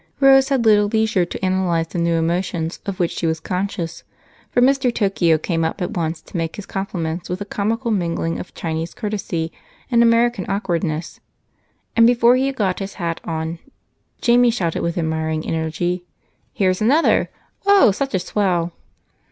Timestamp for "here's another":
16.51-17.29